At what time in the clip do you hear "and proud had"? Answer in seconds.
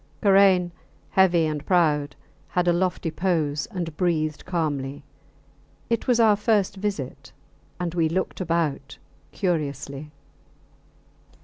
1.45-2.67